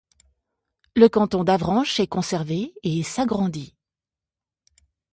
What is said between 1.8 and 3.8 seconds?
est conservé et s'agrandit.